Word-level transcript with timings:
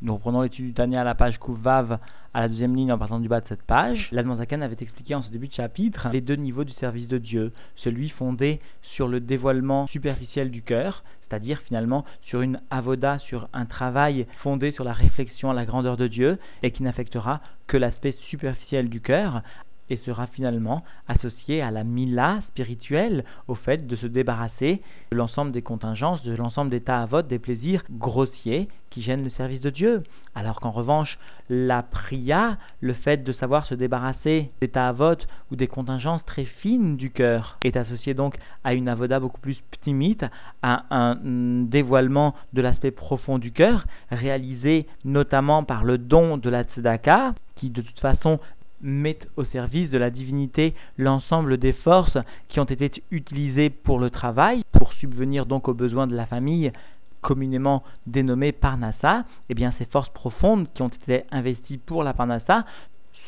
Nous 0.00 0.14
reprenons 0.14 0.42
l'étude 0.42 0.66
du 0.66 0.74
Tania 0.74 1.00
à 1.00 1.04
la 1.04 1.16
page 1.16 1.38
Kouvav, 1.38 1.98
à 2.32 2.40
la 2.40 2.48
deuxième 2.48 2.76
ligne 2.76 2.92
en 2.92 2.98
partant 2.98 3.18
du 3.18 3.26
bas 3.26 3.40
de 3.40 3.48
cette 3.48 3.64
page. 3.64 4.08
L'Admonzakan 4.12 4.60
avait 4.60 4.76
expliqué 4.78 5.16
en 5.16 5.22
ce 5.22 5.30
début 5.30 5.48
de 5.48 5.54
chapitre 5.54 6.08
les 6.12 6.20
deux 6.20 6.36
niveaux 6.36 6.62
du 6.62 6.72
service 6.74 7.08
de 7.08 7.18
Dieu. 7.18 7.52
Celui 7.74 8.08
fondé 8.08 8.60
sur 8.82 9.08
le 9.08 9.18
dévoilement 9.18 9.88
superficiel 9.88 10.52
du 10.52 10.62
cœur, 10.62 11.02
c'est-à-dire 11.28 11.58
finalement 11.66 12.04
sur 12.22 12.42
une 12.42 12.60
avoda, 12.70 13.18
sur 13.18 13.48
un 13.52 13.64
travail 13.64 14.28
fondé 14.38 14.70
sur 14.70 14.84
la 14.84 14.92
réflexion 14.92 15.50
à 15.50 15.54
la 15.54 15.64
grandeur 15.64 15.96
de 15.96 16.06
Dieu, 16.06 16.38
et 16.62 16.70
qui 16.70 16.84
n'affectera 16.84 17.40
que 17.66 17.76
l'aspect 17.76 18.14
superficiel 18.28 18.88
du 18.88 19.00
cœur, 19.00 19.42
et 19.90 19.96
sera 19.98 20.26
finalement 20.26 20.84
associé 21.06 21.62
à 21.62 21.70
la 21.70 21.84
mila 21.84 22.40
spirituelle, 22.48 23.24
au 23.46 23.54
fait 23.54 23.86
de 23.86 23.96
se 23.96 24.06
débarrasser 24.06 24.82
de 25.12 25.16
l'ensemble 25.16 25.52
des 25.52 25.62
contingences, 25.62 26.22
de 26.22 26.34
l'ensemble 26.34 26.70
des 26.70 26.80
ta'avot, 26.80 27.22
des 27.22 27.38
plaisirs 27.38 27.82
grossiers 27.90 28.68
qui 28.90 29.02
gênent 29.02 29.24
le 29.24 29.30
service 29.30 29.60
de 29.60 29.70
Dieu. 29.70 30.02
Alors 30.34 30.60
qu'en 30.60 30.70
revanche, 30.70 31.18
la 31.50 31.82
priya, 31.82 32.58
le 32.80 32.92
fait 32.92 33.22
de 33.24 33.32
savoir 33.32 33.66
se 33.66 33.74
débarrasser 33.74 34.50
des 34.60 34.68
ta'avot 34.68 35.16
ou 35.50 35.56
des 35.56 35.66
contingences 35.66 36.24
très 36.24 36.44
fines 36.44 36.96
du 36.96 37.10
cœur, 37.10 37.58
est 37.64 37.76
associé 37.76 38.14
donc 38.14 38.36
à 38.64 38.74
une 38.74 38.88
avoda 38.88 39.20
beaucoup 39.20 39.40
plus 39.40 39.60
ptimite, 39.70 40.24
à 40.62 40.84
un 40.90 41.16
dévoilement 41.64 42.34
de 42.52 42.62
l'aspect 42.62 42.90
profond 42.90 43.38
du 43.38 43.52
cœur, 43.52 43.86
réalisé 44.10 44.86
notamment 45.04 45.64
par 45.64 45.84
le 45.84 45.98
don 45.98 46.36
de 46.36 46.50
la 46.50 46.64
tzedaka, 46.64 47.34
qui 47.56 47.70
de 47.70 47.82
toute 47.82 48.00
façon 48.00 48.38
met 48.80 49.18
au 49.36 49.44
service 49.44 49.90
de 49.90 49.98
la 49.98 50.10
divinité 50.10 50.74
l'ensemble 50.96 51.58
des 51.58 51.72
forces 51.72 52.18
qui 52.48 52.60
ont 52.60 52.64
été 52.64 53.02
utilisées 53.10 53.70
pour 53.70 53.98
le 53.98 54.10
travail, 54.10 54.62
pour 54.72 54.92
subvenir 54.92 55.46
donc 55.46 55.68
aux 55.68 55.74
besoins 55.74 56.06
de 56.06 56.14
la 56.14 56.26
famille 56.26 56.72
communément 57.20 57.82
dénommée 58.06 58.52
Parnassa, 58.52 59.24
eh 59.48 59.54
bien 59.54 59.72
ces 59.78 59.84
forces 59.86 60.10
profondes 60.10 60.68
qui 60.74 60.82
ont 60.82 60.88
été 60.88 61.24
investies 61.30 61.78
pour 61.78 62.04
la 62.04 62.14
Parnassa 62.14 62.64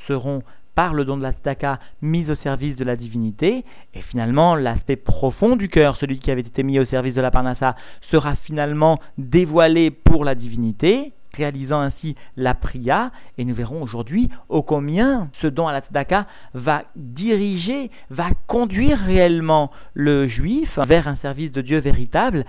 seront 0.07 0.43
par 0.75 0.95
le 0.95 1.05
don 1.05 1.17
de 1.17 1.23
la 1.23 1.33
staka 1.33 1.81
mises 2.01 2.31
au 2.31 2.37
service 2.37 2.77
de 2.77 2.85
la 2.85 2.97
divinité, 2.97 3.65
et 3.95 4.03
finalement 4.03 4.55
l'aspect 4.55 4.97
profond 4.97 5.57
du 5.57 5.69
cœur, 5.69 5.97
celui 5.97 6.21
qui 6.21 6.31
avait 6.31 6.41
été 6.41 6.63
mis 6.63 6.79
au 6.79 6.87
service 6.87 7.15
de 7.15 7.21
la 7.21 7.31
Parnassa, 7.31 7.77
sera 8.11 8.37
finalement 8.37 9.01
dévoilé 9.19 9.91
pour 9.91 10.25
la 10.25 10.35
divinité, 10.35 11.13
réalisant 11.41 11.81
ainsi 11.81 12.17
la 12.37 12.55
priya, 12.55 13.11
et 13.39 13.45
nous 13.45 13.55
verrons 13.55 13.83
aujourd'hui 13.83 14.29
ô 14.51 14.63
combien 14.63 15.31
ce 15.41 15.47
don 15.47 15.67
à 15.69 15.73
la 15.73 15.81
tzedaka 15.81 16.27
va 16.53 16.85
diriger, 16.97 17.91
va 18.11 18.29
conduire 18.47 18.99
réellement 18.99 19.71
le 19.95 20.29
juif 20.29 20.79
vers 20.79 21.09
un 21.09 21.17
service 21.17 21.51
de 21.51 21.63
Dieu 21.63 21.79
véritable, 21.79 22.45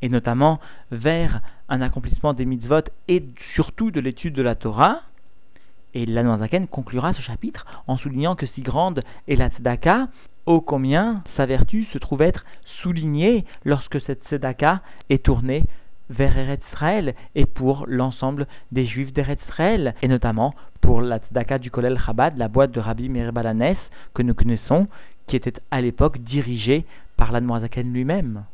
et 0.00 0.08
notamment 0.08 0.60
vers 0.90 1.40
un 1.68 1.82
accomplissement 1.82 2.32
des 2.32 2.46
mitzvot 2.46 2.88
et 3.08 3.22
surtout 3.54 3.90
de 3.90 4.00
l'étude 4.00 4.34
de 4.34 4.42
la 4.42 4.54
Torah. 4.54 5.02
Et 5.94 6.06
l'Anouazaken 6.06 6.68
conclura 6.68 7.12
ce 7.12 7.20
chapitre 7.20 7.66
en 7.86 7.98
soulignant 7.98 8.34
que 8.34 8.46
si 8.46 8.62
grande 8.62 9.04
est 9.28 9.36
la 9.36 9.50
tzedaka, 9.50 10.08
ô 10.46 10.62
combien 10.62 11.22
sa 11.36 11.44
vertu 11.44 11.84
se 11.92 11.98
trouve 11.98 12.22
être 12.22 12.44
soulignée 12.82 13.44
lorsque 13.64 14.00
cette 14.00 14.24
tzedaka 14.26 14.80
est 15.10 15.22
tournée 15.22 15.64
vers 16.12 16.36
Eretz 16.36 16.62
Israël 16.72 17.14
et 17.34 17.46
pour 17.46 17.84
l'ensemble 17.88 18.46
des 18.70 18.86
juifs 18.86 19.12
d'Eretz 19.12 19.40
Israël, 19.48 19.94
et 20.02 20.08
notamment 20.08 20.54
pour 20.80 21.00
la 21.00 21.18
tzedaka 21.18 21.58
du 21.58 21.70
Kolel 21.70 21.98
Chabad, 21.98 22.36
la 22.36 22.48
boîte 22.48 22.72
de 22.72 22.80
Rabbi 22.80 23.08
Meir 23.08 23.32
Balanes 23.32 23.76
que 24.14 24.22
nous 24.22 24.34
connaissons, 24.34 24.88
qui 25.26 25.36
était 25.36 25.54
à 25.70 25.80
l'époque 25.80 26.18
dirigée 26.18 26.84
par 27.16 27.32
l'Admoazaken 27.32 27.92
lui-même. 27.92 28.44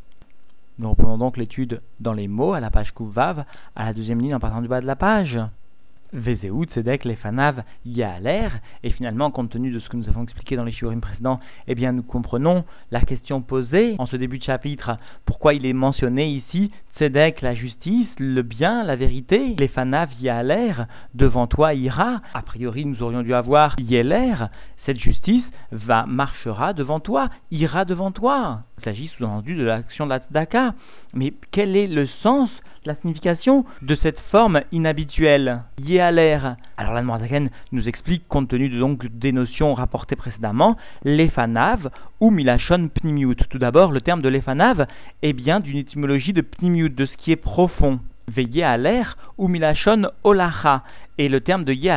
Nous 0.78 0.90
reprenons 0.90 1.18
donc 1.18 1.36
l'étude 1.36 1.80
dans 2.00 2.12
les 2.12 2.28
mots 2.28 2.52
à 2.52 2.60
la 2.60 2.70
page 2.70 2.92
Kouvav, 2.92 3.44
à 3.74 3.84
la 3.84 3.92
deuxième 3.92 4.20
ligne 4.20 4.34
en 4.34 4.40
partant 4.40 4.62
du 4.62 4.68
bas 4.68 4.80
de 4.80 4.86
la 4.86 4.96
page. 4.96 5.38
Vezeu 6.12 6.64
Tzedek 6.64 7.04
Lefanav 7.04 7.62
l'air 7.84 8.60
et 8.82 8.90
finalement, 8.90 9.30
compte 9.30 9.50
tenu 9.50 9.70
de 9.70 9.78
ce 9.78 9.88
que 9.88 9.96
nous 9.96 10.08
avons 10.08 10.22
expliqué 10.22 10.56
dans 10.56 10.64
les 10.64 10.72
shiurim 10.72 11.00
précédents, 11.00 11.40
eh 11.66 11.74
bien, 11.74 11.92
nous 11.92 12.02
comprenons 12.02 12.64
la 12.90 13.00
question 13.00 13.41
posée 13.41 13.96
en 13.98 14.06
ce 14.06 14.16
début 14.16 14.38
de 14.38 14.44
chapitre, 14.44 14.98
pourquoi 15.26 15.54
il 15.54 15.66
est 15.66 15.72
mentionné 15.72 16.28
ici 16.28 16.70
Tzedek, 16.97 17.42
la 17.42 17.54
justice, 17.54 18.08
le 18.18 18.42
bien, 18.42 18.82
la 18.84 18.97
vérité, 18.97 19.54
Lefanav 19.58 20.10
l'air 20.20 20.86
devant 21.14 21.47
toi 21.47 21.74
ira. 21.74 22.20
A 22.34 22.42
priori, 22.42 22.84
nous 22.86 23.02
aurions 23.02 23.22
dû 23.22 23.34
avoir 23.34 23.76
Yeler, 23.78 24.34
cette 24.88 24.98
justice 24.98 25.44
va, 25.70 26.06
marchera 26.06 26.72
devant 26.72 26.98
toi, 26.98 27.28
ira 27.50 27.84
devant 27.84 28.10
toi. 28.10 28.60
Il 28.78 28.84
s'agit 28.84 29.08
sous-entendu 29.08 29.54
de 29.54 29.64
l'action 29.64 30.06
de 30.06 30.10
la 30.10 30.18
tzedaka. 30.18 30.74
Mais 31.12 31.34
quel 31.50 31.76
est 31.76 31.86
le 31.86 32.06
sens 32.22 32.50
la 32.84 32.94
signification 32.97 33.65
de 33.83 33.94
cette 33.97 34.21
forme 34.31 34.62
inhabituelle, 34.72 35.62
l'air. 35.78 36.56
Alors 36.77 36.94
la 36.94 37.03
Noirzaken 37.03 37.50
nous 37.72 37.89
explique, 37.89 38.27
compte 38.28 38.49
tenu 38.49 38.69
de, 38.69 38.78
donc 38.78 39.06
des 39.06 39.33
notions 39.33 39.75
rapportées 39.75 40.16
précédemment, 40.16 40.77
l'efanav 41.05 41.91
ou 42.21 42.31
milachon 42.31 42.89
pnimiut. 42.89 43.37
Tout 43.50 43.59
d'abord, 43.59 43.93
le 43.93 44.00
terme 44.00 44.22
de 44.22 44.28
l'efanav 44.28 44.87
est 45.22 45.33
bien 45.33 45.61
d'une 45.61 45.78
étymologie 45.78 46.33
de 46.33 46.41
pnimiut, 46.41 46.91
de 46.91 47.06
ce 47.06 47.16
qui 47.16 47.33
est 47.33 47.37
profond. 47.37 48.00
Veiller 48.28 48.65
à 48.65 48.77
ou 49.39 49.49
milachon 49.49 50.10
olacha. 50.25 50.84
Et 51.19 51.28
le 51.28 51.41
terme 51.41 51.65
de 51.65 51.72
yé 51.72 51.91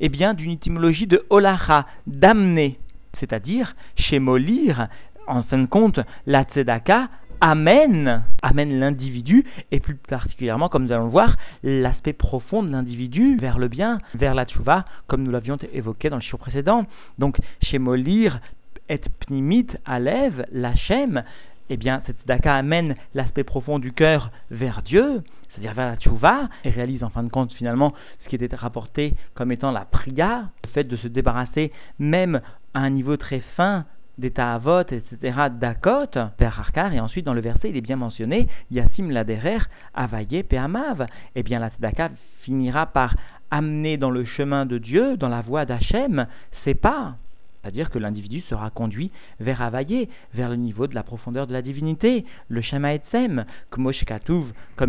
est 0.00 0.08
bien 0.08 0.34
d'une 0.34 0.52
étymologie 0.52 1.06
de 1.06 1.24
olacha, 1.30 1.86
d'amener. 2.06 2.78
C'est-à-dire, 3.18 3.74
chez 3.96 4.18
Molir, 4.18 4.88
en 5.26 5.42
fin 5.42 5.58
de 5.58 5.66
compte, 5.66 6.00
la 6.26 6.44
tzedaka 6.44 7.08
amène, 7.40 8.24
amène 8.42 8.78
l'individu, 8.78 9.44
et 9.70 9.80
plus 9.80 9.96
particulièrement, 9.96 10.68
comme 10.68 10.84
nous 10.84 10.92
allons 10.92 11.04
le 11.04 11.10
voir, 11.10 11.36
l'aspect 11.62 12.12
profond 12.12 12.62
de 12.62 12.70
l'individu 12.70 13.36
vers 13.36 13.58
le 13.58 13.68
bien, 13.68 14.00
vers 14.14 14.34
la 14.34 14.44
tchouva, 14.44 14.84
comme 15.06 15.22
nous 15.22 15.30
l'avions 15.30 15.58
évoqué 15.72 16.10
dans 16.10 16.16
le 16.16 16.22
show 16.22 16.38
précédent. 16.38 16.86
Donc, 17.18 17.38
chez 17.62 17.78
Molir 17.78 18.40
et 18.88 19.00
pnimit, 19.20 19.66
alève, 19.84 20.46
lachem, 20.52 21.22
eh 21.70 21.76
bien, 21.76 22.02
cette 22.06 22.26
daka 22.26 22.54
amène 22.54 22.94
l'aspect 23.14 23.44
profond 23.44 23.78
du 23.78 23.92
cœur 23.92 24.30
vers 24.50 24.82
Dieu, 24.82 25.22
c'est-à-dire 25.50 25.74
vers 25.74 25.88
la 25.88 25.96
tchouva, 25.96 26.48
et 26.64 26.70
réalise 26.70 27.02
en 27.04 27.10
fin 27.10 27.22
de 27.22 27.30
compte 27.30 27.52
finalement 27.52 27.94
ce 28.24 28.28
qui 28.28 28.36
était 28.36 28.54
rapporté 28.54 29.14
comme 29.34 29.52
étant 29.52 29.70
la 29.70 29.84
priya, 29.84 30.44
le 30.64 30.68
fait 30.70 30.84
de 30.84 30.96
se 30.96 31.08
débarrasser 31.08 31.72
même 31.98 32.40
à 32.74 32.80
un 32.80 32.90
niveau 32.90 33.16
très 33.16 33.40
fin 33.56 33.86
des 34.18 34.30
ta'avot, 34.30 34.82
etc., 34.82 35.48
d'akot, 35.50 36.18
per 36.36 36.50
et 36.92 37.00
ensuite 37.00 37.24
dans 37.24 37.34
le 37.34 37.40
verset, 37.40 37.70
il 37.70 37.76
est 37.76 37.80
bien 37.80 37.96
mentionné, 37.96 38.48
yasim 38.70 39.10
laderer, 39.10 39.58
avaye 39.94 40.42
pe'amav. 40.42 41.06
Eh 41.34 41.42
bien, 41.42 41.58
la 41.58 41.70
tzedaka 41.70 42.10
finira 42.42 42.86
par 42.86 43.16
amener 43.50 43.96
dans 43.96 44.10
le 44.10 44.24
chemin 44.24 44.66
de 44.66 44.78
Dieu, 44.78 45.16
dans 45.16 45.28
la 45.28 45.42
voie 45.42 45.64
d'Hachem, 45.64 46.26
ses 46.64 46.74
pas. 46.74 47.16
C'est-à-dire 47.64 47.88
que 47.88 47.98
l'individu 47.98 48.42
sera 48.42 48.68
conduit 48.68 49.10
vers 49.40 49.62
Avaye, 49.62 50.10
vers 50.34 50.50
le 50.50 50.56
niveau 50.56 50.86
de 50.86 50.94
la 50.94 51.02
profondeur 51.02 51.46
de 51.46 51.54
la 51.54 51.62
divinité, 51.62 52.26
le 52.48 52.60
Shema 52.60 52.92
Etzem, 52.92 53.46
comme 53.70 53.90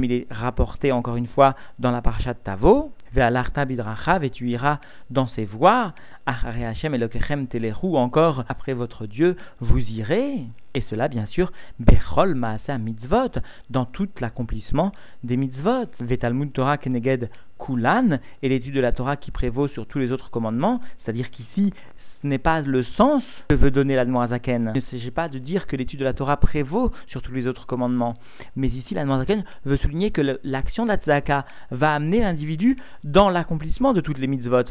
il 0.04 0.12
est 0.12 0.28
rapporté 0.30 0.92
encore 0.92 1.16
une 1.16 1.28
fois 1.28 1.56
dans 1.80 1.92
la 1.92 2.02
Parashat 2.02 2.34
Tavo, 2.34 2.92
l'Arta 3.16 3.64
Bidrachav, 3.64 4.26
et 4.26 4.30
tu 4.30 4.50
iras 4.50 4.80
dans 5.10 5.28
ses 5.28 5.46
voies, 5.46 5.94
Achare 6.26 6.68
Hashem 6.68 6.94
Elokechem 6.96 7.48
Telehu, 7.48 7.96
encore 7.96 8.44
après 8.50 8.74
votre 8.74 9.06
Dieu, 9.06 9.38
vous 9.62 9.80
irez. 9.80 10.42
Et 10.74 10.84
cela, 10.90 11.08
bien 11.08 11.28
sûr, 11.28 11.54
Bechol 11.80 12.36
Maasa 12.36 12.78
Mitzvot, 12.78 13.40
dans 13.70 13.86
tout 13.86 14.10
l'accomplissement 14.20 14.92
des 15.24 15.38
mitzvot. 15.38 15.86
Vetalmud 16.02 16.52
Torah 16.52 16.78
Keneged 16.78 17.30
Kulan, 17.58 18.20
et 18.42 18.50
l'étude 18.50 18.76
de 18.76 18.82
la 18.82 18.92
Torah 18.92 19.16
qui 19.16 19.32
prévaut 19.32 19.70
sur 19.70 19.88
tous 19.88 20.00
les 20.00 20.12
autres 20.12 20.30
commandements, 20.30 20.82
c'est-à-dire 21.00 21.32
qu'ici, 21.32 21.72
ce 22.26 22.28
n'est 22.28 22.40
pas 22.40 22.62
le 22.62 22.82
sens 22.98 23.22
que 23.50 23.56
veut 23.56 23.70
donner 23.70 23.96
l'Admorazaken. 23.96 24.72
Il 24.74 24.82
ne 24.82 24.86
s'agit 24.90 25.12
pas 25.12 25.30
de 25.30 25.38
dire 25.38 25.68
que 25.68 25.76
l'étude 25.76 26.00
de 26.00 26.06
la 26.06 26.14
Torah 26.14 26.38
prévaut 26.38 26.92
sur 27.06 27.22
tous 27.22 27.32
les 27.32 27.46
autres 27.46 27.68
commandements. 27.68 28.16
Mais 28.56 28.68
ici, 28.68 28.96
l'Admorazaken 28.96 29.44
veut 29.66 29.78
souligner 29.78 30.10
que 30.10 30.40
l'action 30.44 30.86
de 30.86 30.88
la 30.88 30.98
tzedaka 30.98 31.46
va 31.70 31.94
amener 31.94 32.22
l'individu 32.22 32.78
dans 33.04 33.30
l'accomplissement 33.30 33.94
de 33.94 34.02
toutes 34.02 34.18
les 34.18 34.26
mitzvot 34.26 34.64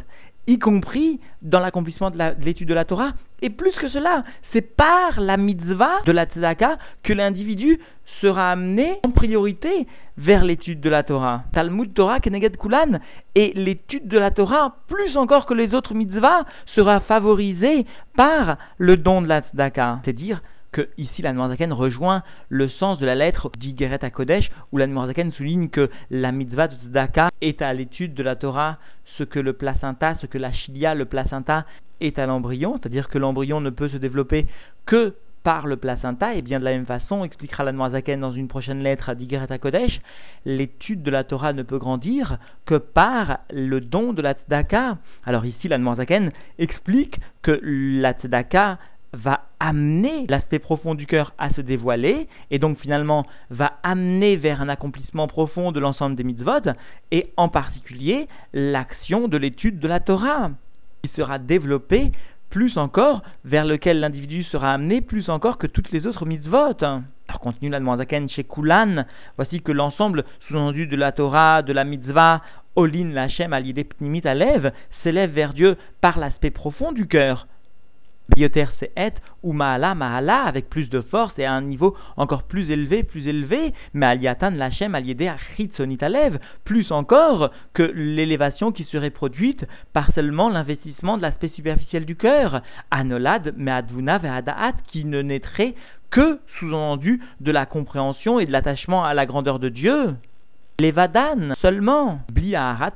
y 0.46 0.58
compris 0.58 1.20
dans 1.42 1.60
l'accomplissement 1.60 2.10
de 2.10 2.18
l'étude 2.44 2.68
de, 2.68 2.74
la 2.74 2.84
Torah. 2.84 3.12
Et 3.40 3.50
plus 3.50 3.72
que 3.76 3.88
cela, 3.88 4.24
c'est 4.52 4.76
par 4.76 5.20
la 5.20 5.36
mitzvah 5.36 6.02
de 6.06 6.12
la 6.12 6.26
tzedaka 6.26 6.78
que 7.02 7.12
l'individu 7.12 7.80
sera 8.20 8.50
amené 8.50 8.98
en 9.02 9.10
priorité 9.10 9.86
vers 10.16 10.44
l'étude 10.44 10.80
de 10.80 10.90
la 10.90 11.02
Torah. 11.02 11.44
Talmud 11.52 11.92
Torah 11.92 12.20
Keneged 12.20 12.56
Kulan. 12.56 13.00
Et 13.34 13.52
l'étude 13.54 14.08
de 14.08 14.18
la 14.18 14.30
Torah, 14.30 14.76
plus 14.88 15.16
encore 15.16 15.46
que 15.46 15.54
les 15.54 15.74
autres 15.74 15.94
mitzvahs, 15.94 16.44
sera 16.74 17.00
favorisée 17.00 17.86
par 18.16 18.58
le 18.78 18.96
don 18.96 19.22
de 19.22 19.28
la 19.28 19.40
tzedaka. 19.40 20.00
C'est-à-dire 20.04 20.42
que 20.72 20.88
ici 20.98 21.22
la 21.22 21.32
Noirzaken 21.32 21.72
rejoint 21.72 22.22
le 22.48 22.68
sens 22.68 22.98
de 22.98 23.06
la 23.06 23.14
lettre 23.14 23.50
d'Igeret 23.58 24.04
à 24.04 24.10
Kodesh, 24.10 24.50
où 24.72 24.78
la 24.78 24.86
Noirzaken 24.86 25.32
souligne 25.32 25.68
que 25.68 25.88
la 26.10 26.32
mitzvah 26.32 26.68
de 26.68 26.74
tzedaka 26.76 27.30
est 27.40 27.62
à 27.62 27.72
l'étude 27.72 28.14
de 28.14 28.22
la 28.22 28.36
Torah 28.36 28.78
ce 29.16 29.24
que 29.24 29.38
le 29.38 29.52
placenta, 29.52 30.16
ce 30.20 30.26
que 30.26 30.38
la 30.38 30.52
chilia, 30.52 30.94
le 30.94 31.04
placenta, 31.04 31.64
est 32.00 32.18
à 32.18 32.26
l'embryon, 32.26 32.78
c'est-à-dire 32.80 33.08
que 33.08 33.18
l'embryon 33.18 33.60
ne 33.60 33.70
peut 33.70 33.88
se 33.88 33.96
développer 33.96 34.46
que 34.86 35.14
par 35.44 35.66
le 35.66 35.76
placenta, 35.76 36.34
et 36.34 36.42
bien 36.42 36.58
de 36.58 36.64
la 36.64 36.72
même 36.72 36.86
façon, 36.86 37.22
expliquera 37.22 37.62
la 37.64 37.90
Zaken 37.90 38.18
dans 38.18 38.32
une 38.32 38.48
prochaine 38.48 38.82
lettre 38.82 39.10
à 39.10 39.14
Digeret 39.14 39.58
Kodesh, 39.58 40.00
l'étude 40.46 41.02
de 41.02 41.10
la 41.10 41.22
Torah 41.22 41.52
ne 41.52 41.62
peut 41.62 41.78
grandir 41.78 42.38
que 42.64 42.76
par 42.76 43.40
le 43.50 43.80
don 43.80 44.14
de 44.14 44.22
la 44.22 44.32
tzedaka. 44.32 44.96
Alors 45.24 45.44
ici, 45.44 45.68
la 45.68 45.78
Zaken 45.94 46.32
explique 46.58 47.20
que 47.42 47.60
la 47.62 48.14
tzedaka 48.14 48.78
va 49.12 49.42
amener 49.60 50.26
l'aspect 50.28 50.58
profond 50.58 50.94
du 50.94 51.06
cœur 51.06 51.34
à 51.36 51.52
se 51.52 51.60
dévoiler, 51.60 52.26
et 52.50 52.58
donc 52.58 52.78
finalement 52.80 53.26
va 53.50 53.74
amener 53.82 54.36
vers 54.36 54.62
un 54.62 54.70
accomplissement 54.70 55.28
profond 55.28 55.72
de 55.72 55.78
l'ensemble 55.78 56.16
des 56.16 56.24
mitzvot, 56.24 56.72
et 57.12 57.32
en 57.36 57.50
particulier 57.50 58.28
l'action 58.54 59.28
de 59.28 59.36
l'étude 59.36 59.78
de 59.78 59.88
la 59.88 60.00
Torah, 60.00 60.50
qui 61.02 61.10
sera 61.16 61.38
développée 61.38 62.12
plus 62.50 62.76
encore, 62.78 63.22
vers 63.44 63.64
lequel 63.64 64.00
l'individu 64.00 64.44
sera 64.44 64.72
amené 64.72 65.00
plus 65.00 65.28
encore 65.28 65.58
que 65.58 65.66
toutes 65.66 65.90
les 65.90 66.06
autres 66.06 66.26
mitzvot. 66.26 66.82
Alors 66.82 67.40
continue 67.40 67.70
la 67.70 67.80
Zaken 67.96 68.28
chez 68.28 68.44
Kulan, 68.44 69.04
voici 69.36 69.60
que 69.60 69.72
l'ensemble 69.72 70.24
sous-entendu 70.46 70.86
de 70.86 70.96
la 70.96 71.12
Torah, 71.12 71.62
de 71.62 71.72
la 71.72 71.84
mitzvah, 71.84 72.42
Olin, 72.76 73.10
Lachem, 73.12 73.52
Alidé, 73.52 73.84
Pnimit, 73.84 74.26
Alev, 74.26 74.72
s'élève 75.02 75.30
vers 75.30 75.54
Dieu 75.54 75.76
par 76.00 76.18
l'aspect 76.18 76.50
profond 76.50 76.92
du 76.92 77.06
cœur, 77.06 77.46
Bioter 78.34 78.66
et 78.96 79.12
ou 79.42 79.52
Maala 79.52 79.94
Maala 79.94 80.42
avec 80.44 80.70
plus 80.70 80.88
de 80.88 81.02
force 81.02 81.38
et 81.38 81.44
à 81.44 81.52
un 81.52 81.60
niveau 81.60 81.94
encore 82.16 82.44
plus 82.44 82.70
élevé, 82.70 83.02
plus 83.02 83.28
élevé, 83.28 83.74
mais 83.92 84.06
Aliatan 84.06 84.50
Lachem 84.50 84.94
Aliede 84.94 85.30
Alev, 86.00 86.38
plus 86.64 86.90
encore 86.90 87.50
que 87.74 87.82
l'élévation 87.82 88.72
qui 88.72 88.84
serait 88.84 89.10
produite 89.10 89.66
par 89.92 90.10
seulement 90.14 90.48
l'investissement 90.48 91.16
de 91.16 91.22
l'aspect 91.22 91.48
superficiel 91.48 92.06
du 92.06 92.16
cœur, 92.16 92.62
Anolad 92.90 93.54
Meadvuna 93.56 94.18
Ve'adaat 94.18 94.74
qui 94.88 95.04
ne 95.04 95.20
naîtrait 95.20 95.74
que 96.10 96.40
sous-entendu 96.58 97.20
de 97.40 97.52
la 97.52 97.66
compréhension 97.66 98.40
et 98.40 98.46
de 98.46 98.52
l'attachement 98.52 99.04
à 99.04 99.14
la 99.14 99.26
grandeur 99.26 99.58
de 99.58 99.68
Dieu. 99.68 100.14
Levadan 100.78 101.54
seulement, 101.60 102.20
Bliaharat 102.32 102.94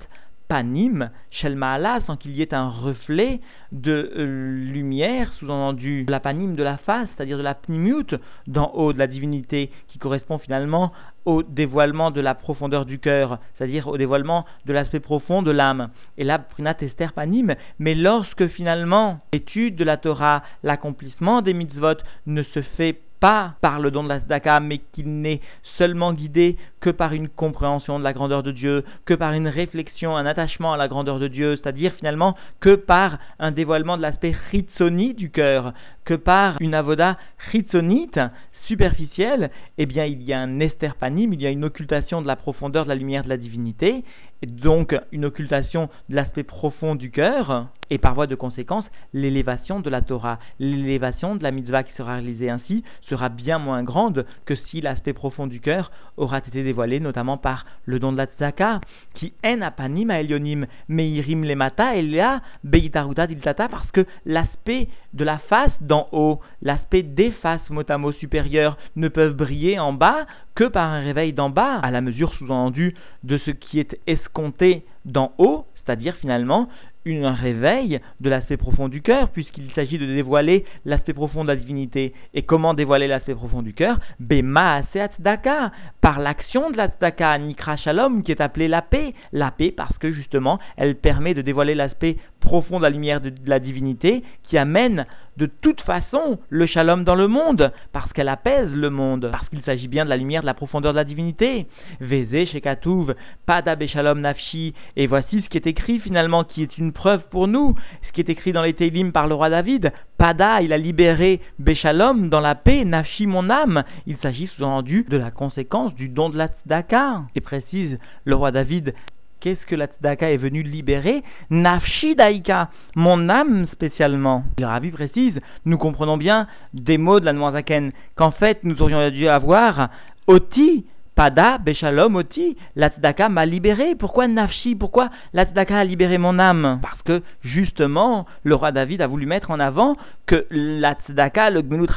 panim, 0.48 1.10
shelmaala, 1.30 2.00
sans 2.06 2.16
qu'il 2.16 2.32
y 2.32 2.42
ait 2.42 2.54
un 2.54 2.68
reflet 2.68 3.40
de 3.70 4.12
euh, 4.16 4.64
lumière, 4.72 5.32
sous-entendu 5.34 6.06
la 6.08 6.20
panim 6.20 6.54
de 6.54 6.62
la 6.62 6.78
face, 6.78 7.08
c'est-à-dire 7.14 7.38
de 7.38 7.42
la 7.42 7.54
pnimut, 7.54 8.14
d'en 8.46 8.70
haut 8.74 8.92
de 8.92 8.98
la 8.98 9.06
divinité, 9.06 9.70
qui 9.88 9.98
correspond 9.98 10.38
finalement 10.38 10.92
au 11.26 11.42
dévoilement 11.42 12.10
de 12.10 12.22
la 12.22 12.34
profondeur 12.34 12.86
du 12.86 12.98
cœur, 12.98 13.38
c'est-à-dire 13.56 13.86
au 13.88 13.98
dévoilement 13.98 14.46
de 14.64 14.72
l'aspect 14.72 15.00
profond 15.00 15.42
de 15.42 15.50
l'âme. 15.50 15.90
Et 16.16 16.24
là, 16.24 16.38
prinat 16.38 16.76
ester 16.80 17.08
panim, 17.14 17.54
mais 17.78 17.94
lorsque 17.94 18.48
finalement 18.48 19.20
l'étude 19.32 19.76
de 19.76 19.84
la 19.84 19.98
Torah, 19.98 20.42
l'accomplissement 20.62 21.42
des 21.42 21.52
mitzvot 21.52 21.98
ne 22.26 22.42
se 22.42 22.62
fait 22.62 22.94
pas 22.94 23.07
par 23.20 23.80
le 23.80 23.90
don 23.90 24.04
de 24.04 24.08
la 24.08 24.20
tzedaka, 24.20 24.60
mais 24.60 24.78
qu'il 24.92 25.20
n'est 25.20 25.40
seulement 25.76 26.12
guidé 26.12 26.56
que 26.80 26.90
par 26.90 27.12
une 27.12 27.28
compréhension 27.28 27.98
de 27.98 28.04
la 28.04 28.12
grandeur 28.12 28.42
de 28.42 28.52
Dieu, 28.52 28.84
que 29.04 29.14
par 29.14 29.32
une 29.32 29.48
réflexion, 29.48 30.16
un 30.16 30.26
attachement 30.26 30.72
à 30.72 30.76
la 30.76 30.88
grandeur 30.88 31.18
de 31.18 31.28
Dieu, 31.28 31.56
c'est-à-dire 31.56 31.92
finalement 31.94 32.36
que 32.60 32.74
par 32.74 33.18
un 33.38 33.50
dévoilement 33.50 33.96
de 33.96 34.02
l'aspect 34.02 34.36
chitsoni 34.50 35.14
du 35.14 35.30
cœur, 35.30 35.72
que 36.04 36.14
par 36.14 36.56
une 36.60 36.74
avoda 36.74 37.16
chitsonite, 37.50 38.20
superficielle, 38.68 39.50
eh 39.78 39.86
bien 39.86 40.04
il 40.04 40.22
y 40.22 40.32
a 40.32 40.40
un 40.40 40.60
esterpanim, 40.60 41.32
il 41.32 41.40
y 41.40 41.46
a 41.46 41.50
une 41.50 41.64
occultation 41.64 42.20
de 42.22 42.26
la 42.26 42.36
profondeur 42.36 42.84
de 42.84 42.90
la 42.90 42.94
lumière 42.94 43.24
de 43.24 43.30
la 43.30 43.38
divinité, 43.38 44.04
et 44.43 44.46
donc 44.46 44.94
une 45.12 45.25
occultation 45.25 45.88
de 46.08 46.17
l'aspect 46.17 46.43
profond 46.43 46.94
du 46.94 47.11
cœur, 47.11 47.69
et 47.90 47.99
par 47.99 48.14
voie 48.14 48.26
de 48.26 48.35
conséquence, 48.35 48.85
l'élévation 49.12 49.81
de 49.81 49.90
la 49.90 50.02
Torah, 50.02 50.38
l'élévation 50.58 51.37
de 51.37 51.43
la 51.43 51.50
mitzvah 51.50 51.82
qui 51.82 51.93
sera 51.94 52.14
réalisée 52.14 52.50
ainsi 52.50 52.85
sera 53.08 53.29
bien 53.29 53.58
moins 53.58 53.82
grande 53.82 54.26
que 54.44 54.55
si 54.55 54.81
l'aspect 54.81 55.12
profond 55.12 55.46
du 55.46 55.61
cœur 55.61 55.90
aura 56.17 56.38
été 56.38 56.62
dévoilé, 56.62 57.00
notamment 57.00 57.38
par 57.38 57.64
le 57.87 57.99
don 57.99 58.12
de 58.12 58.19
la 58.19 58.26
tzaka, 58.26 58.81
qui 59.14 59.32
en 59.44 59.62
apanim 59.62 60.11
a 60.11 60.20
elionim 60.20 60.67
meirim 60.88 61.44
lemata 61.44 61.96
elia 61.96 62.43
beitaruta 62.64 63.26
diltata, 63.26 63.69
parce 63.69 63.90
que 63.90 64.05
l'aspect 64.26 64.88
de 65.14 65.25
la 65.25 65.38
face 65.38 65.73
d'en 65.81 66.08
haut, 66.12 66.40
l'aspect 66.61 67.02
des 67.02 67.31
faces 67.31 67.70
motamo 67.70 68.12
supérieures 68.12 68.76
ne 68.96 69.08
peuvent 69.08 69.35
briller 69.35 69.79
en 69.79 69.93
bas 69.93 70.26
que 70.55 70.64
par 70.64 70.90
un 70.90 71.00
réveil 71.00 71.32
d'en 71.32 71.50
bas, 71.50 71.79
à 71.79 71.90
la 71.90 72.00
mesure 72.00 72.35
sous-entendue 72.35 72.94
de 73.23 73.38
ce 73.38 73.52
qui 73.52 73.79
est 73.79 73.96
escompté 74.28 74.84
d'en 75.04 75.32
haut, 75.38 75.64
c'est-à-dire 75.84 76.14
finalement 76.16 76.69
un 77.16 77.32
réveil 77.32 78.00
de 78.20 78.30
l'aspect 78.30 78.56
profond 78.56 78.88
du 78.88 79.02
cœur, 79.02 79.30
puisqu'il 79.30 79.70
s'agit 79.72 79.98
de 79.98 80.06
dévoiler 80.06 80.64
l'aspect 80.84 81.12
profond 81.12 81.42
de 81.42 81.48
la 81.48 81.56
divinité. 81.56 82.12
Et 82.34 82.42
comment 82.42 82.75
dévoiler 82.75 83.06
l'aspect 83.06 83.34
profond 83.34 83.62
du 83.62 83.72
cœur? 83.72 83.98
Bema 84.20 84.82
daka 85.19 85.72
par 86.00 86.19
l'action 86.19 86.70
de 86.70 86.76
la 86.76 86.88
tzedaka, 86.88 87.38
Nikra 87.38 87.76
Shalom, 87.76 88.22
qui 88.22 88.32
est 88.32 88.40
appelée 88.40 88.69
la 88.69 88.82
paix. 88.82 89.14
La 89.32 89.50
paix 89.50 89.72
parce 89.75 89.96
que 89.98 90.12
justement, 90.12 90.58
elle 90.76 90.96
permet 90.96 91.34
de 91.34 91.42
dévoiler 91.42 91.75
l'aspect 91.75 92.16
profond 92.40 92.79
de 92.79 92.82
la 92.82 92.90
lumière 92.90 93.20
de, 93.20 93.32
la 93.46 93.58
divinité, 93.58 94.23
qui 94.44 94.58
amène 94.58 95.06
de 95.37 95.46
toute 95.46 95.81
façon 95.82 96.38
le 96.49 96.67
shalom 96.67 97.05
dans 97.05 97.14
le 97.14 97.29
monde, 97.29 97.73
parce 97.93 98.12
qu'elle 98.12 98.29
apaise 98.29 98.73
le 98.73 98.90
monde, 98.90 99.29
parce 99.31 99.49
qu'il 99.49 99.62
s'agit 99.62 99.87
bien 99.87 100.05
de 100.05 100.11
la 100.11 100.17
lumière 100.17 100.40
de 100.40 100.46
la 100.46 100.55
profondeur 100.55 100.93
de 100.93 100.96
la 100.96 101.05
divinité. 101.05 101.67
Vézé, 102.00 102.46
Shekatouv, 102.46 103.14
Pada 103.46 103.76
Beshalom 103.76 104.20
Nafshi, 104.20 104.75
et 104.96 105.06
voici 105.06 105.43
ce 105.43 105.49
qui 105.49 105.58
est 105.58 105.67
écrit 105.67 106.00
finalement, 106.00 106.44
qui 106.44 106.62
est 106.62 106.79
une 106.79 106.93
preuve 106.93 107.23
pour 107.31 107.46
nous, 107.46 107.76
ce 108.06 108.12
qui 108.12 108.20
est 108.20 108.31
écrit 108.31 108.52
dans 108.52 108.62
les 108.62 108.75
Télim 108.75 109.12
par 109.12 109.29
le 109.29 109.35
roi 109.35 109.50
David. 109.50 109.93
Pada, 110.17 110.61
il 110.62 110.73
a 110.73 110.79
libéré 110.79 111.40
Beshalom 111.61 112.29
dans 112.29 112.40
la 112.40 112.55
paix, 112.55 112.85
Nafshi 112.85 113.26
mon 113.26 113.50
âme. 113.50 113.85
Il 114.06 114.17
s'agit 114.17 114.49
sous-entendu 114.49 115.06
de 115.08 115.17
la 115.17 115.31
conséquence 115.31 115.94
du 115.94 116.08
don 116.08 116.31
de 116.31 116.37
la 116.37 116.49
tzedaka. 116.49 117.23
Et 117.37 117.40
précise 117.40 117.99
le 118.25 118.35
roi 118.35 118.50
David, 118.50 118.94
Qu'est-ce 119.40 119.64
que 119.67 119.76
la 119.76 119.87
tzedaka 119.87 120.32
est 120.32 120.37
venue 120.37 120.62
libérer 120.62 121.23
Nafshi 121.50 122.17
daika, 122.17 122.70
mon 122.96 123.29
âme 123.29 123.67
spécialement. 123.73 124.43
Le 124.58 124.67
rabbi 124.67 124.90
précise, 124.90 125.38
nous 125.64 125.79
comprenons 125.79 126.17
bien 126.17 126.49
des 126.75 126.99
mots 126.99 127.20
de 127.20 127.25
la 127.25 127.32
Noazaken, 127.32 127.93
qu'en 128.17 128.32
fait 128.32 128.58
nous 128.64 128.82
aurions 128.82 129.11
dû 129.11 129.29
avoir 129.29 129.90
Oti, 130.26 130.87
Pada, 131.19 131.58
Beshalom, 131.58 132.14
Oti, 132.14 132.56
la 132.76 132.90
tzedaka 132.90 133.29
m'a 133.29 133.44
libéré. 133.44 133.96
Pourquoi 133.96 134.29
Nafshi? 134.29 134.76
Pourquoi 134.76 135.11
la 135.32 135.46
tzedaka 135.46 135.76
a 135.76 135.82
libéré 135.82 136.17
mon 136.17 136.38
âme? 136.38 136.79
Parce 136.81 137.02
que 137.02 137.25
justement, 137.43 138.25
le 138.44 138.55
roi 138.55 138.70
David 138.70 139.02
a 139.02 139.08
voulu 139.08 139.26
mettre 139.26 139.50
en 139.50 139.58
avant 139.58 139.96
que 140.26 140.46
la 140.50 140.94
tzedaka, 140.94 141.50
le 141.50 141.62
gmelut 141.62 141.88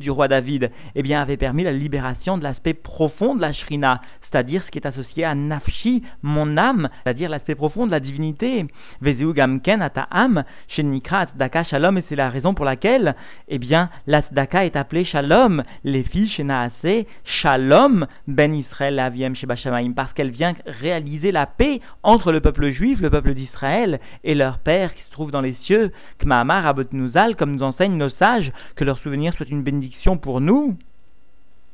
du 0.00 0.10
roi 0.10 0.26
David, 0.26 0.72
eh 0.96 1.02
bien, 1.02 1.22
avait 1.22 1.36
permis 1.36 1.62
la 1.62 1.70
libération 1.70 2.38
de 2.38 2.42
l'aspect 2.42 2.74
profond 2.74 3.36
de 3.36 3.40
la 3.40 3.52
shrina, 3.52 4.00
c'est-à-dire 4.30 4.62
ce 4.64 4.70
qui 4.70 4.78
est 4.78 4.86
associé 4.86 5.24
à 5.24 5.34
nafshi, 5.34 6.02
mon 6.22 6.56
âme, 6.56 6.88
c'est-à-dire 7.02 7.30
l'aspect 7.30 7.54
profond 7.54 7.86
de 7.86 7.90
la 7.90 8.00
divinité. 8.00 8.66
Vezeu 9.00 9.32
gamken 9.32 9.82
ata'am, 9.82 10.44
shenikra 10.68 11.26
tzedaka 11.26 11.64
shalom, 11.64 11.98
et 11.98 12.04
c'est 12.08 12.16
la 12.16 12.30
raison 12.30 12.54
pour 12.54 12.64
laquelle, 12.64 13.14
eh 13.48 13.58
bien, 13.58 13.90
est 14.06 14.76
appelée 14.76 15.04
shalom, 15.04 15.62
les 15.84 16.02
filles 16.02 16.28
shenaase, 16.28 17.06
shalom, 17.24 18.06
ben 18.26 18.54
Israël 18.54 18.98
aviem 18.98 19.34
shebashamaim, 19.34 19.92
parce 19.92 20.12
qu'elle 20.12 20.30
vient 20.30 20.54
réaliser 20.80 21.32
la 21.32 21.46
paix 21.46 21.80
entre 22.02 22.32
le 22.32 22.40
peuple 22.40 22.70
juif, 22.70 23.00
le 23.00 23.10
peuple 23.10 23.34
d'Israël, 23.34 24.00
et 24.24 24.34
leur 24.34 24.58
père 24.58 24.94
qui 24.94 25.02
se 25.02 25.10
trouve 25.10 25.30
dans 25.30 25.40
les 25.40 25.56
cieux, 25.62 25.92
kma'amar 26.18 26.66
abotnuzal, 26.66 27.36
comme 27.36 27.54
nous 27.54 27.62
enseignent 27.62 27.96
nos 27.96 28.10
sages, 28.10 28.52
que 28.74 28.84
leur 28.84 28.98
souvenir 28.98 29.34
soit 29.34 29.48
une 29.48 29.62
bénédiction 29.62 30.16
pour 30.18 30.40
nous. 30.40 30.76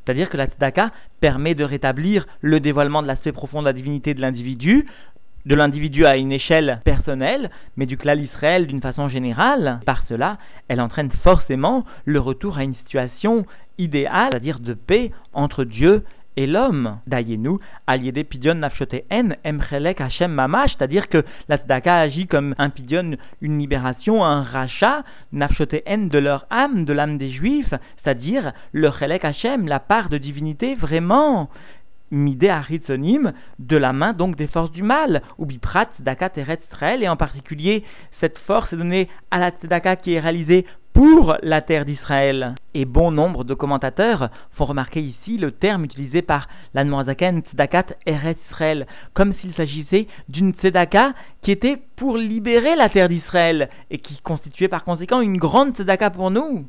C'est-à-dire 0.04 0.28
que 0.28 0.36
la 0.36 0.46
tzedaka 0.46 0.90
permet 1.20 1.54
de 1.54 1.64
rétablir 1.64 2.26
le 2.40 2.60
dévoilement 2.60 3.02
de 3.02 3.06
l'aspect 3.06 3.32
profond 3.32 3.60
de 3.60 3.66
la 3.66 3.72
divinité 3.72 4.14
de 4.14 4.20
l'individu, 4.20 4.86
de 5.46 5.54
l'individu 5.54 6.06
à 6.06 6.16
une 6.16 6.32
échelle 6.32 6.80
personnelle, 6.84 7.50
mais 7.76 7.86
du 7.86 7.96
clan 7.96 8.16
Israël 8.16 8.66
d'une 8.66 8.80
façon 8.80 9.08
générale. 9.08 9.80
Par 9.86 10.04
cela, 10.08 10.38
elle 10.68 10.80
entraîne 10.80 11.10
forcément 11.22 11.84
le 12.04 12.20
retour 12.20 12.58
à 12.58 12.64
une 12.64 12.74
situation 12.74 13.46
idéale, 13.78 14.28
c'est-à-dire 14.30 14.60
de 14.60 14.74
paix 14.74 15.10
entre 15.32 15.64
Dieu 15.64 16.04
et 16.36 16.46
l'homme. 16.46 16.98
Dayenu, 17.06 17.58
aliédé 17.86 18.24
pidion 18.24 18.54
nafshote 18.54 19.04
en, 19.10 19.30
emchelek 19.44 20.00
Hashem 20.00 20.32
mamash, 20.32 20.72
c'est-à-dire 20.76 21.08
que 21.08 21.24
la 21.48 21.58
tzedaka 21.58 21.96
agit 21.96 22.26
comme 22.26 22.54
un 22.58 22.70
pidion, 22.70 23.16
une 23.40 23.58
libération, 23.58 24.24
un 24.24 24.42
rachat, 24.42 25.04
nafshote 25.32 25.82
en 25.86 26.06
de 26.06 26.18
leur 26.18 26.46
âme, 26.50 26.84
de 26.84 26.92
l'âme 26.92 27.18
des 27.18 27.30
juifs, 27.30 27.74
c'est-à-dire 28.02 28.52
le 28.72 28.90
chelek 28.90 29.24
Hashem, 29.24 29.66
la 29.66 29.80
part 29.80 30.08
de 30.08 30.18
divinité 30.18 30.74
vraiment 30.74 31.50
midé 32.10 32.50
aritzonim, 32.50 33.32
de 33.58 33.76
la 33.76 33.92
main 33.92 34.12
donc 34.12 34.36
des 34.36 34.46
forces 34.46 34.72
du 34.72 34.82
mal, 34.82 35.22
ou 35.38 35.46
biprat 35.46 35.86
tzedaka 35.96 36.30
et 37.00 37.08
en 37.08 37.16
particulier 37.16 37.84
cette 38.20 38.38
force 38.38 38.72
est 38.72 38.76
donnée 38.76 39.08
à 39.30 39.38
la 39.38 39.50
tzedaka 39.50 39.96
qui 39.96 40.12
est 40.12 40.20
réalisée 40.20 40.66
pour 41.02 41.36
la 41.42 41.62
terre 41.62 41.84
d'Israël. 41.84 42.54
Et 42.74 42.84
bon 42.84 43.10
nombre 43.10 43.42
de 43.42 43.54
commentateurs 43.54 44.30
font 44.52 44.66
remarquer 44.66 45.00
ici 45.00 45.36
le 45.36 45.50
terme 45.50 45.84
utilisé 45.84 46.22
par 46.22 46.46
l'Anmoazaken 46.74 47.42
Tzedakat 47.42 47.86
Eretz 48.06 48.38
Israël, 48.48 48.86
comme 49.12 49.34
s'il 49.34 49.52
s'agissait 49.54 50.06
d'une 50.28 50.52
Tzedaka 50.52 51.12
qui 51.42 51.50
était 51.50 51.76
pour 51.96 52.16
libérer 52.18 52.76
la 52.76 52.88
terre 52.88 53.08
d'Israël 53.08 53.68
et 53.90 53.98
qui 53.98 54.16
constituait 54.18 54.68
par 54.68 54.84
conséquent 54.84 55.20
une 55.20 55.38
grande 55.38 55.74
Tzedaka 55.74 56.10
pour 56.10 56.30
nous. 56.30 56.68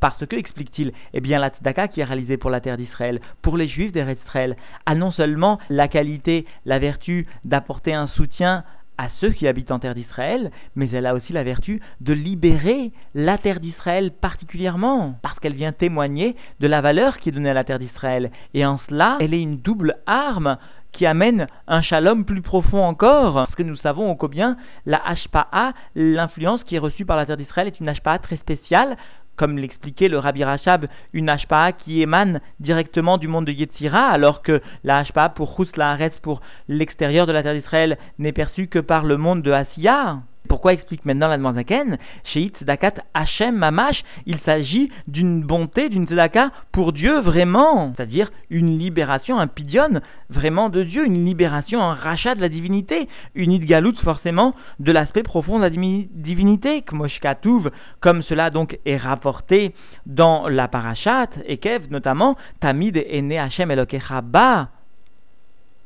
Parce 0.00 0.26
que, 0.26 0.36
explique-t-il, 0.36 0.92
eh 1.14 1.20
bien 1.22 1.38
la 1.38 1.48
tzedaka 1.48 1.88
qui 1.88 2.00
est 2.00 2.04
réalisée 2.04 2.36
pour 2.36 2.50
la 2.50 2.60
terre 2.60 2.76
d'Israël, 2.76 3.22
pour 3.40 3.56
les 3.56 3.68
juifs 3.68 3.92
d'Israël, 3.92 4.54
a 4.84 4.94
non 4.94 5.12
seulement 5.12 5.58
la 5.70 5.88
qualité, 5.88 6.44
la 6.66 6.78
vertu 6.78 7.26
d'apporter 7.46 7.94
un 7.94 8.08
soutien 8.08 8.64
à 9.00 9.08
ceux 9.18 9.30
qui 9.30 9.48
habitent 9.48 9.70
en 9.70 9.78
terre 9.78 9.94
d'Israël, 9.94 10.50
mais 10.76 10.90
elle 10.92 11.06
a 11.06 11.14
aussi 11.14 11.32
la 11.32 11.42
vertu 11.42 11.80
de 12.02 12.12
libérer 12.12 12.92
la 13.14 13.38
terre 13.38 13.58
d'Israël 13.58 14.10
particulièrement, 14.10 15.14
parce 15.22 15.38
qu'elle 15.38 15.54
vient 15.54 15.72
témoigner 15.72 16.36
de 16.60 16.66
la 16.66 16.82
valeur 16.82 17.16
qui 17.16 17.30
est 17.30 17.32
donnée 17.32 17.48
à 17.48 17.54
la 17.54 17.64
terre 17.64 17.78
d'Israël. 17.78 18.30
Et 18.52 18.66
en 18.66 18.78
cela, 18.90 19.16
elle 19.20 19.32
est 19.32 19.40
une 19.40 19.56
double 19.56 19.96
arme 20.06 20.58
qui 20.92 21.06
amène 21.06 21.46
un 21.66 21.80
shalom 21.80 22.26
plus 22.26 22.42
profond 22.42 22.84
encore, 22.84 23.32
parce 23.32 23.54
que 23.54 23.62
nous 23.62 23.76
savons 23.76 24.14
combien 24.16 24.58
la 24.84 24.98
Hashpa'a, 24.98 25.72
l'influence 25.94 26.62
qui 26.64 26.76
est 26.76 26.80
reçue 26.80 27.06
par 27.06 27.16
la 27.16 27.24
terre 27.24 27.38
d'Israël, 27.38 27.68
est 27.68 27.80
une 27.80 27.88
Hashpa'a 27.88 28.18
très 28.18 28.36
spéciale, 28.36 28.98
comme 29.40 29.56
l'expliquait 29.56 30.08
le 30.08 30.18
Rabbi 30.18 30.44
Rachab, 30.44 30.86
une 31.14 31.30
Hashpa'a 31.30 31.72
qui 31.72 32.02
émane 32.02 32.42
directement 32.60 33.16
du 33.16 33.26
monde 33.26 33.46
de 33.46 33.52
Yetzira, 33.52 34.08
alors 34.08 34.42
que 34.42 34.60
la 34.84 34.98
Hashpa'a 34.98 35.30
pour 35.30 35.56
Chus 35.56 35.72
pour 36.20 36.42
l'extérieur 36.68 37.26
de 37.26 37.32
la 37.32 37.42
terre 37.42 37.54
d'Israël, 37.54 37.96
n'est 38.18 38.32
perçue 38.32 38.66
que 38.66 38.80
par 38.80 39.02
le 39.04 39.16
monde 39.16 39.40
de 39.40 39.50
Asiya. 39.50 40.18
Pourquoi 40.50 40.72
explique 40.72 41.04
maintenant 41.04 41.28
la 41.28 41.52
Zaken 41.52 41.96
Chez 42.24 42.48
Tzedaka 42.48 42.94
Hachem 43.14 43.54
Mamash, 43.54 44.02
il 44.26 44.36
s'agit 44.40 44.90
d'une 45.06 45.42
bonté, 45.42 45.88
d'une 45.88 46.06
Tzedaka 46.06 46.50
pour 46.72 46.92
Dieu 46.92 47.20
vraiment, 47.20 47.92
c'est-à-dire 47.94 48.32
une 48.50 48.76
libération, 48.76 49.38
un 49.38 49.46
pidion 49.46 50.00
vraiment 50.28 50.68
de 50.68 50.82
Dieu, 50.82 51.06
une 51.06 51.24
libération, 51.24 51.80
un 51.80 51.94
rachat 51.94 52.34
de 52.34 52.40
la 52.40 52.48
divinité, 52.48 53.06
une 53.36 53.52
idgalout 53.52 53.94
forcément 54.02 54.56
de 54.80 54.90
l'aspect 54.90 55.22
profond 55.22 55.60
de 55.60 55.62
la 55.62 55.70
divinité, 55.70 56.82
comme 56.82 58.22
cela 58.22 58.50
donc 58.50 58.76
est 58.84 58.96
rapporté 58.96 59.72
dans 60.06 60.48
la 60.48 60.66
parachat, 60.66 61.28
et 61.46 61.58
Kev 61.58 61.92
notamment, 61.92 62.36
Tamid 62.58 62.96
est 62.96 63.22
né 63.22 63.38
Hachem 63.38 63.70
Elokecha 63.70 64.20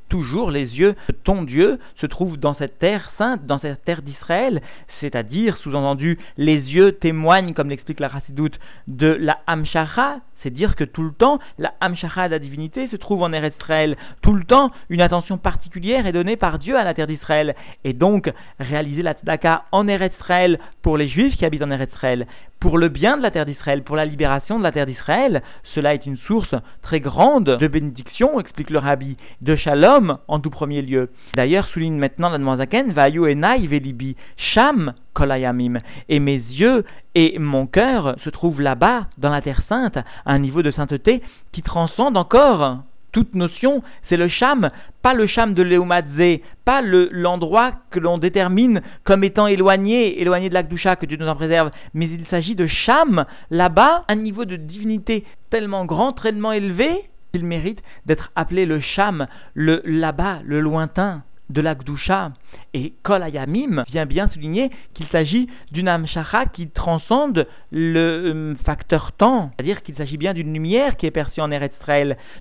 toujours 0.08 0.50
les 0.50 0.78
yeux 0.78 0.94
de 1.08 1.14
ton 1.25 1.42
Dieu 1.42 1.78
se 2.00 2.06
trouvent 2.06 2.37
dans 2.37 2.54
cette 2.54 2.78
terre 2.78 3.11
sainte, 3.18 3.46
dans 3.46 3.58
cette 3.58 3.84
terre 3.84 4.02
d'Israël, 4.02 4.62
c'est-à-dire, 5.00 5.56
sous-entendu, 5.58 6.18
les 6.37 6.56
yeux 6.56 6.92
témoignent, 6.92 7.54
comme 7.54 7.70
l'explique 7.70 8.00
la 8.00 8.11
Chassidoute, 8.11 8.58
de 8.87 9.08
la 9.08 9.38
Hamshara, 9.46 10.18
c'est 10.44 10.50
dire 10.50 10.76
que 10.76 10.84
tout 10.84 11.02
le 11.02 11.10
temps, 11.10 11.38
la 11.58 11.72
Hamshara 11.80 12.28
de 12.28 12.34
la 12.34 12.38
divinité 12.38 12.86
se 12.88 12.96
trouve 12.96 13.22
en 13.22 13.32
Eretz 13.32 13.56
Israël. 13.56 13.96
Tout 14.20 14.34
le 14.34 14.44
temps, 14.44 14.70
une 14.90 15.00
attention 15.00 15.38
particulière 15.38 16.06
est 16.06 16.12
donnée 16.12 16.36
par 16.36 16.58
Dieu 16.58 16.76
à 16.76 16.84
la 16.84 16.92
terre 16.92 17.06
d'Israël. 17.06 17.56
Et 17.82 17.94
donc, 17.94 18.30
réaliser 18.60 19.02
la 19.02 19.14
tzedaka 19.14 19.64
en 19.72 19.88
Eretz 19.88 20.14
Israël 20.20 20.60
pour 20.82 20.98
les 20.98 21.08
Juifs 21.08 21.36
qui 21.36 21.46
habitent 21.46 21.62
en 21.62 21.70
Eretz 21.70 21.92
Israël, 21.94 22.26
pour 22.60 22.78
le 22.78 22.88
bien 22.88 23.16
de 23.16 23.22
la 23.22 23.30
terre 23.30 23.46
d'Israël, 23.46 23.82
pour 23.82 23.96
la 23.96 24.04
libération 24.04 24.58
de 24.58 24.62
la 24.62 24.72
terre 24.72 24.86
d'Israël, 24.86 25.42
cela 25.74 25.94
est 25.94 26.06
une 26.06 26.16
source 26.18 26.54
très 26.82 27.00
grande 27.00 27.56
de 27.58 27.66
bénédiction, 27.66 28.38
explique 28.38 28.70
le 28.70 28.78
rabbi, 28.78 29.16
de 29.40 29.56
shalom 29.56 30.18
en 30.28 30.40
tout 30.40 30.50
premier 30.50 30.82
lieu. 30.82 31.10
D'ailleurs, 31.34 31.66
souligne 31.66 31.96
maintenant 31.96 32.30
la 32.30 32.56
Zaken, 32.56 32.92
Vayu 32.92 33.30
enai 33.30 33.66
velibi, 33.66 34.16
sham 34.36 34.94
kolayamim. 35.14 35.80
Et 36.09 36.21
mes 36.21 36.37
yeux 36.37 36.85
et 37.14 37.38
mon 37.38 37.66
cœur 37.66 38.16
se 38.23 38.30
trouvent 38.30 38.61
là-bas, 38.61 39.06
dans 39.18 39.30
la 39.30 39.40
terre 39.40 39.62
sainte, 39.68 39.97
à 39.97 40.04
un 40.26 40.38
niveau 40.38 40.62
de 40.62 40.71
sainteté 40.71 41.23
qui 41.52 41.62
transcende 41.62 42.16
encore 42.16 42.83
toute 43.14 43.35
notion, 43.35 43.83
c'est 44.09 44.16
le 44.16 44.28
Sham, 44.28 44.71
pas 45.00 45.14
le 45.14 45.28
Sham 45.28 45.54
de 45.54 45.62
Léomadze, 45.62 46.40
pas 46.64 46.83
l'endroit 46.83 47.71
que 47.92 48.00
l'on 48.00 48.18
détermine 48.18 48.83
comme 49.04 49.23
étant 49.23 49.47
éloigné, 49.47 50.21
éloigné 50.21 50.49
de 50.49 50.54
l'Akdusha, 50.54 50.97
que 50.97 51.06
Dieu 51.06 51.16
nous 51.16 51.28
en 51.28 51.37
préserve, 51.37 51.71
mais 51.94 52.06
il 52.06 52.26
s'agit 52.26 52.56
de 52.56 52.66
Sham, 52.66 53.25
là-bas, 53.50 54.04
un 54.09 54.16
niveau 54.16 54.44
de 54.44 54.56
divinité 54.56 55.25
tellement 55.50 55.85
grand, 55.85 56.12
tellement 56.12 56.50
élevé, 56.50 56.90
qu'il 57.30 57.44
mérite 57.44 57.80
d'être 58.04 58.33
appelé 58.35 58.66
le 58.66 58.80
Sham, 58.80 59.28
le 59.54 59.80
là-bas, 59.85 60.40
le 60.44 60.61
lointain 60.61 61.23
de 61.50 61.61
l'Akdusha. 61.61 62.33
Et 62.75 62.93
Kol 63.04 63.23
Ayamim 63.23 63.85
vient 63.90 64.04
bien 64.04 64.28
souligner 64.28 64.71
qu'il 64.95 65.07
s'agit 65.07 65.49
d'une 65.71 65.88
Amshara 65.88 66.47
qui 66.47 66.69
transcende 66.69 67.47
le 67.71 68.00
euh, 68.00 68.54
facteur 68.64 69.12
temps, 69.12 69.52
c'est-à-dire 69.54 69.83
qu'il 69.85 69.95
s'agit 69.95 70.16
bien 70.16 70.35
d'une 70.35 70.52
lumière 70.52 70.97
qui 70.97 71.07
est 71.07 71.12
perçue 71.12 71.40
en 71.40 71.52
Eretz 71.52 71.73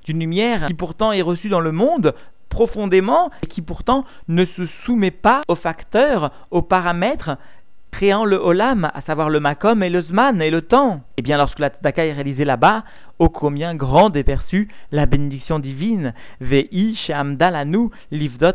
d'une 0.06 0.20
lumière 0.20 0.68
qui 0.68 0.74
pourtant 0.74 1.12
est 1.12 1.22
reçue 1.22 1.50
dans 1.50 1.60
le 1.60 1.72
monde 1.72 2.16
profondément 2.50 3.30
et 3.44 3.48
qui 3.48 3.62
pourtant 3.62 4.06
ne 4.28 4.46
se 4.46 4.66
soumet 4.86 5.12
pas 5.12 5.44
aux 5.48 5.56
facteurs, 5.56 6.32
aux 6.52 6.62
paramètres 6.62 7.38
créant 7.94 8.26
le 8.26 8.38
Olam, 8.38 8.90
à 8.92 9.02
savoir 9.02 9.30
le 9.30 9.40
Makom 9.40 9.84
et 9.84 9.90
le 9.90 10.02
Zman 10.02 10.42
et 10.42 10.50
le 10.50 10.64
temps. 10.64 10.96
Et 10.96 11.00
eh 11.18 11.22
bien 11.22 11.38
lorsque 11.38 11.60
la 11.60 11.70
Tzedaka 11.70 12.06
est 12.08 12.14
réalisée 12.14 12.44
là-bas, 12.44 12.84
ô 13.20 13.30
combien 13.30 13.76
grande 13.76 14.18
est 14.18 14.24
perçue 14.24 14.68
la 14.92 15.06
bénédiction 15.06 15.60
divine. 15.60 16.16
Vei 16.42 16.68
livdot 18.12 18.54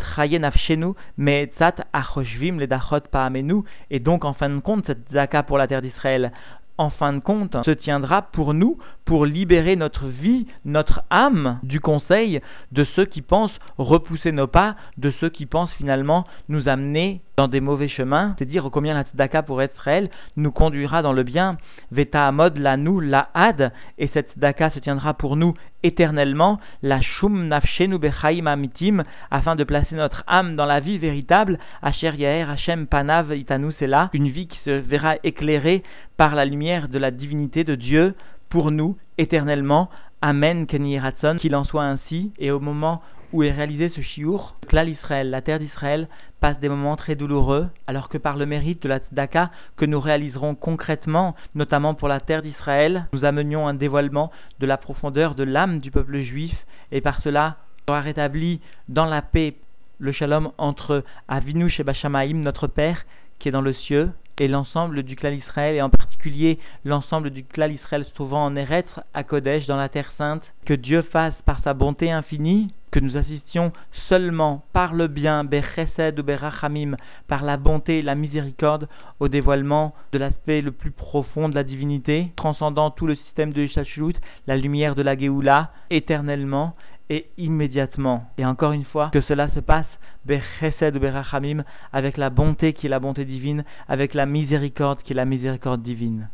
me'etzat 1.17 1.75
achoshvim 1.93 2.59
ledachot 2.59 3.01
pa'amenu. 3.13 3.63
Et 3.91 4.01
donc 4.01 4.25
en 4.25 4.33
fin 4.33 4.51
de 4.51 4.59
compte, 4.59 4.87
cette 4.87 5.07
Tzedaka 5.07 5.45
pour 5.45 5.57
la 5.57 5.69
terre 5.69 5.83
d'Israël 5.83 6.33
en 6.77 6.91
fin 6.91 7.13
de 7.13 7.19
compte, 7.19 7.57
se 7.65 7.73
tiendra 7.73 8.23
pour 8.23 8.55
nous, 8.55 8.79
pour 9.05 9.27
libérer 9.27 9.75
notre 9.75 10.07
vie, 10.07 10.47
notre 10.65 11.03
âme 11.11 11.59
du 11.65 11.81
conseil 11.81 12.41
de 12.71 12.85
ceux 12.97 13.05
qui 13.05 13.21
pensent 13.21 13.59
repousser 13.79 14.31
nos 14.31 14.47
pas, 14.47 14.77
de 14.97 15.13
ceux 15.21 15.29
qui 15.29 15.47
pensent 15.47 15.73
finalement 15.73 16.25
nous 16.49 16.69
amener 16.69 17.21
dans 17.39 17.47
des 17.47 17.61
mauvais 17.61 17.87
chemins. 17.87 18.35
C'est 18.37 18.47
dire 18.47 18.69
combien 18.73 18.95
la 18.95 19.05
tzedaka 19.05 19.45
pour 19.45 19.63
Israël 19.63 20.11
nous 20.37 20.51
conduira 20.51 21.03
dans 21.03 21.13
le 21.13 21.23
bien. 21.23 21.57
Veta 21.93 22.27
amod 22.27 22.59
la 22.59 22.77
nous 22.77 22.99
la 22.99 23.29
had, 23.33 23.73
et 23.97 24.09
cette 24.13 24.33
tzedaka 24.33 24.71
se 24.71 24.81
tiendra 24.81 25.15
pour 25.15 25.37
nous 25.37 25.55
éternellement, 25.85 26.59
la 26.83 27.01
shum 27.01 27.47
nafshenu 27.47 27.97
bechaim 27.97 28.47
amitim, 28.47 29.05
afin 29.31 29.55
de 29.55 29.63
placer 29.63 29.95
notre 29.95 30.25
âme 30.27 30.57
dans 30.57 30.67
la 30.67 30.81
vie 30.81 30.99
véritable, 30.99 31.61
asher 31.81 32.11
yaher 32.17 32.51
Hashem 32.51 32.89
panav 32.89 33.33
itanu 33.33 33.73
là, 33.83 34.11
une 34.15 34.29
vie 34.29 34.49
qui 34.49 34.59
se 34.65 34.71
verra 34.71 35.15
éclairée 35.23 35.85
par 36.17 36.35
la 36.35 36.45
lumière 36.45 36.89
de 36.89 36.99
la 36.99 37.13
divinité 37.13 37.63
de 37.63 37.77
Dieu 37.77 38.17
pour 38.49 38.73
nous 38.73 38.97
éternellement. 39.17 39.91
Amen, 40.23 40.67
Kenny 40.67 40.99
Ratson, 40.99 41.37
qu'il 41.41 41.55
en 41.55 41.63
soit 41.63 41.85
ainsi, 41.85 42.33
et 42.41 42.51
au 42.51 42.59
moment 42.59 43.01
où 43.33 43.43
est 43.43 43.51
réalisé 43.51 43.91
ce 43.95 44.01
chiour, 44.01 44.55
l'Israël, 44.63 44.89
Israël, 44.89 45.31
la 45.31 45.43
terre 45.43 45.59
d'Israël, 45.59 46.09
passe 46.41 46.59
des 46.61 46.69
moments 46.69 46.97
très 46.97 47.15
douloureux, 47.15 47.69
alors 47.87 48.09
que 48.09 48.19
par 48.19 48.37
le 48.37 48.47
mérite 48.47 48.83
de 48.83 48.89
la 48.89 48.99
tzedaka 48.99 49.51
que 49.77 49.85
nous 49.85 50.01
réaliserons 50.01 50.55
concrètement, 50.55 51.35
notamment 51.55 51.95
pour 51.95 52.09
la 52.09 52.21
terre 52.21 52.43
d'Israël, 52.43 53.07
nous 53.13 53.25
amenions 53.25 53.67
un 53.67 53.75
dévoilement 53.75 54.31
de 54.61 54.67
la 54.67 54.77
profondeur 54.77 55.35
de 55.35 55.43
l'âme 55.43 55.81
du 55.81 55.91
peuple 55.91 56.21
juif, 56.21 56.55
et 56.93 57.01
par 57.01 57.21
cela 57.23 57.57
sera 57.87 58.01
rétabli 58.01 58.61
dans 58.89 59.07
la 59.07 59.23
paix 59.23 59.57
le 59.99 60.13
shalom 60.13 60.53
entre 60.59 61.05
Avinu 61.27 61.75
et 61.77 61.83
Bashamaim, 61.83 62.35
notre 62.35 62.69
Père, 62.69 63.05
qui 63.39 63.49
est 63.49 63.53
dans 63.53 63.61
le 63.61 63.73
ciel, 63.73 64.13
et 64.41 64.49
l'ensemble 64.49 65.03
du 65.03 65.17
clan 65.17 65.31
Israël, 65.31 65.75
et 65.75 65.83
en 65.83 65.91
particulier 65.91 66.59
l'ensemble 66.85 67.31
du 67.31 67.45
clan 67.45 67.69
Israël 67.69 68.05
se 68.05 68.15
trouvant 68.15 68.45
en 68.45 68.55
Eretz, 68.55 68.89
à 69.13 69.25
Kodesh, 69.25 69.67
dans 69.67 69.77
la 69.77 69.89
terre 69.89 70.13
sainte, 70.17 70.45
que 70.65 70.75
Dieu 70.75 71.03
fasse 71.03 71.35
par 71.45 71.61
sa 71.65 71.75
bonté 71.75 72.11
infinie, 72.11 72.73
que 72.99 73.05
nous 73.05 73.17
assistions 73.17 73.73
seulement 74.09 74.65
par 74.73 74.93
le 74.93 75.07
bien, 75.07 75.45
Bechesed 75.45 76.19
ou 76.19 76.23
Berachamim, 76.25 76.97
par 77.29 77.45
la 77.45 77.57
bonté 77.57 78.01
et 78.01 78.03
la 78.03 78.17
miséricorde, 78.17 78.89
au 79.21 79.29
dévoilement 79.29 79.95
de 80.13 80.19
l'aspect 80.19 80.61
le 80.63 80.73
plus 80.73 80.91
profond 80.91 81.49
de 81.49 81.55
la 81.55 81.63
divinité, 81.63 82.33
transcendant 82.35 82.91
tout 82.91 83.07
le 83.07 83.15
système 83.15 83.53
de 83.53 83.63
Ishachlut, 83.63 84.15
la 84.49 84.57
lumière 84.57 84.97
de 84.97 85.03
la 85.03 85.17
Géoula, 85.17 85.71
éternellement 85.91 86.75
et 87.09 87.27
immédiatement. 87.39 88.25
Et 88.37 88.45
encore 88.45 88.73
une 88.73 88.85
fois, 88.85 89.11
que 89.13 89.21
cela 89.21 89.49
se 89.51 89.61
passe 89.61 89.87
Bechesed 90.27 90.97
ou 90.97 90.99
Berachamim, 90.99 91.63
avec 91.93 92.17
la 92.17 92.31
bonté 92.31 92.73
qui 92.73 92.87
est 92.87 92.91
la 92.91 92.99
bonté 92.99 93.25
divine, 93.25 93.65
avec 93.89 94.13
la 94.13 94.27
miséricorde 94.27 95.03
qui 95.05 95.13
est 95.13 95.17
la 95.17 95.25
miséricorde 95.25 95.83
divine. 95.83 96.29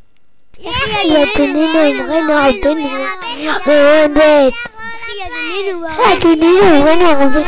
Ai, 6.04 6.18
tu 6.20 6.36
dis, 6.36 6.44
ouais, 6.44 6.96
non, 6.96 7.16
on 7.20 7.28
veut... 7.28 7.44